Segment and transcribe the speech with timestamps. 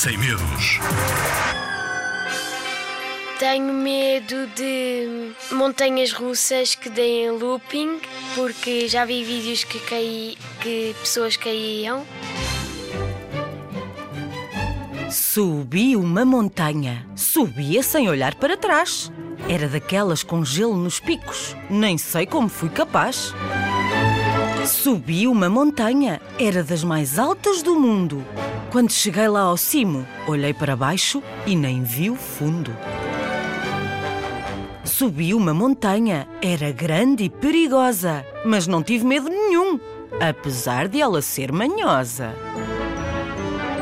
[0.00, 0.78] sem medos.
[3.38, 8.00] Tenho medo de montanhas russas que deem looping,
[8.34, 12.06] porque já vi vídeos que, caí, que pessoas caíam.
[15.10, 17.06] Subi uma montanha.
[17.14, 19.12] Subia sem olhar para trás.
[19.50, 21.54] Era daquelas com gelo nos picos.
[21.68, 23.34] Nem sei como fui capaz.
[24.66, 26.20] Subi uma montanha.
[26.38, 28.24] Era das mais altas do mundo.
[28.70, 32.70] Quando cheguei lá ao cimo, olhei para baixo e nem vi o fundo.
[34.84, 36.28] Subi uma montanha.
[36.42, 39.80] Era grande e perigosa, mas não tive medo nenhum,
[40.20, 42.34] apesar de ela ser manhosa.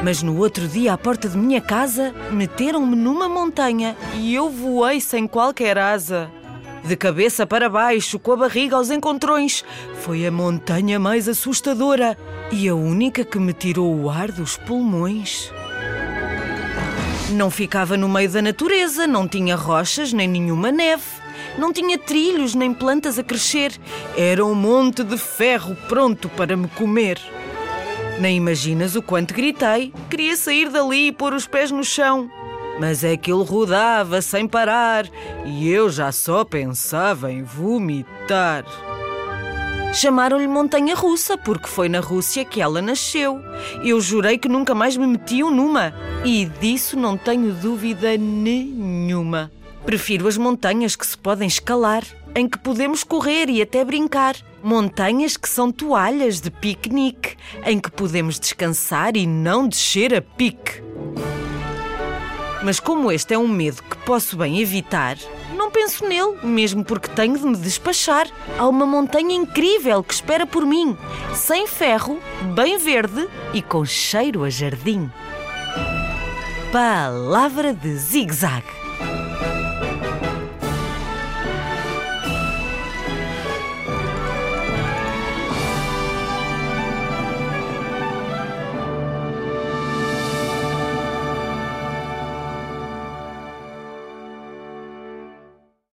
[0.02, 5.00] Mas no outro dia, à porta de minha casa, meteram-me numa montanha e eu voei
[5.00, 6.30] sem qualquer asa.
[6.84, 9.64] De cabeça para baixo, com a barriga aos encontrões.
[10.00, 12.16] Foi a montanha mais assustadora
[12.50, 15.52] e a única que me tirou o ar dos pulmões.
[17.30, 21.04] Não ficava no meio da natureza, não tinha rochas nem nenhuma neve.
[21.58, 23.72] Não tinha trilhos nem plantas a crescer.
[24.16, 27.20] Era um monte de ferro pronto para me comer.
[28.18, 29.92] Nem imaginas o quanto gritei.
[30.08, 32.30] Queria sair dali e pôr os pés no chão.
[32.78, 35.06] Mas aquilo rodava sem parar
[35.44, 38.64] e eu já só pensava em vomitar.
[39.92, 43.40] Chamaram-lhe Montanha Russa porque foi na Rússia que ela nasceu.
[43.82, 49.50] Eu jurei que nunca mais me metiam numa e disso não tenho dúvida nenhuma.
[49.84, 52.04] Prefiro as montanhas que se podem escalar,
[52.34, 54.36] em que podemos correr e até brincar.
[54.62, 60.87] Montanhas que são toalhas de piquenique, em que podemos descansar e não descer a pique.
[62.62, 65.16] Mas como este é um medo que posso bem evitar,
[65.56, 68.26] não penso nele, mesmo porque tenho de me despachar.
[68.58, 70.96] Há uma montanha incrível que espera por mim,
[71.34, 72.18] sem ferro,
[72.54, 75.10] bem verde e com cheiro a jardim.
[76.72, 78.64] Palavra de zig-zag.